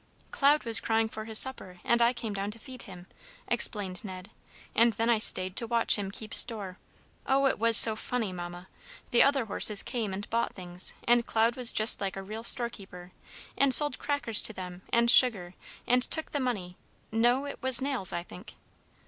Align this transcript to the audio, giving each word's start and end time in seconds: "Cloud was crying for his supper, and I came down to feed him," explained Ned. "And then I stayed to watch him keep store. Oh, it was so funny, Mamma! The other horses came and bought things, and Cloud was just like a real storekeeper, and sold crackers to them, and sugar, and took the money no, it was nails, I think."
"Cloud 0.31 0.63
was 0.63 0.79
crying 0.79 1.07
for 1.07 1.25
his 1.25 1.37
supper, 1.37 1.77
and 1.83 2.01
I 2.01 2.11
came 2.11 2.33
down 2.33 2.49
to 2.49 2.57
feed 2.57 2.81
him," 2.81 3.05
explained 3.47 4.03
Ned. 4.03 4.31
"And 4.73 4.93
then 4.93 5.11
I 5.11 5.19
stayed 5.19 5.55
to 5.57 5.67
watch 5.67 5.95
him 5.95 6.09
keep 6.09 6.33
store. 6.33 6.79
Oh, 7.27 7.45
it 7.45 7.59
was 7.59 7.77
so 7.77 7.95
funny, 7.95 8.33
Mamma! 8.33 8.67
The 9.11 9.21
other 9.21 9.45
horses 9.45 9.83
came 9.83 10.11
and 10.11 10.27
bought 10.31 10.55
things, 10.55 10.95
and 11.07 11.27
Cloud 11.27 11.55
was 11.55 11.71
just 11.71 12.01
like 12.01 12.17
a 12.17 12.23
real 12.23 12.43
storekeeper, 12.43 13.11
and 13.55 13.75
sold 13.75 13.99
crackers 13.99 14.41
to 14.41 14.53
them, 14.53 14.81
and 14.91 15.11
sugar, 15.11 15.53
and 15.85 16.01
took 16.01 16.31
the 16.31 16.39
money 16.39 16.77
no, 17.11 17.45
it 17.45 17.61
was 17.61 17.79
nails, 17.79 18.11
I 18.11 18.23
think." 18.23 18.55